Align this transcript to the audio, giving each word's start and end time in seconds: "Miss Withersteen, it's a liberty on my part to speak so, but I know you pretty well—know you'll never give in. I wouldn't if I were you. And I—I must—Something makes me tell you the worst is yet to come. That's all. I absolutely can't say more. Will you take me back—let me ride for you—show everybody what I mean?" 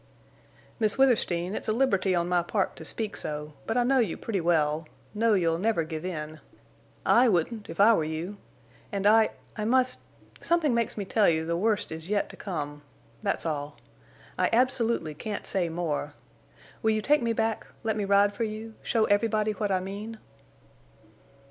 "Miss 0.79 0.97
Withersteen, 0.97 1.53
it's 1.53 1.67
a 1.67 1.71
liberty 1.71 2.15
on 2.15 2.27
my 2.27 2.41
part 2.41 2.75
to 2.77 2.83
speak 2.83 3.15
so, 3.15 3.53
but 3.67 3.77
I 3.77 3.83
know 3.83 3.99
you 3.99 4.17
pretty 4.17 4.41
well—know 4.41 5.35
you'll 5.35 5.59
never 5.59 5.83
give 5.83 6.03
in. 6.03 6.39
I 7.05 7.29
wouldn't 7.29 7.69
if 7.69 7.79
I 7.79 7.93
were 7.93 8.03
you. 8.03 8.37
And 8.91 9.05
I—I 9.05 9.65
must—Something 9.65 10.73
makes 10.73 10.97
me 10.97 11.05
tell 11.05 11.29
you 11.29 11.45
the 11.45 11.55
worst 11.55 11.91
is 11.91 12.09
yet 12.09 12.29
to 12.29 12.35
come. 12.35 12.81
That's 13.21 13.45
all. 13.45 13.77
I 14.39 14.49
absolutely 14.51 15.13
can't 15.13 15.45
say 15.45 15.69
more. 15.69 16.15
Will 16.81 16.89
you 16.89 17.01
take 17.03 17.21
me 17.21 17.31
back—let 17.31 17.95
me 17.95 18.03
ride 18.03 18.33
for 18.33 18.43
you—show 18.43 19.05
everybody 19.05 19.51
what 19.51 19.71
I 19.71 19.79
mean?" 19.81 20.17